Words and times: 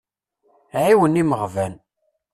Ɛiwen 0.83 1.21
imeɣban. 1.21 1.73